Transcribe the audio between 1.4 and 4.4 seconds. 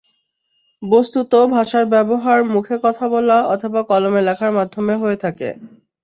ভাষার ব্যবহার মুখে কথা বলা অথবা কলমে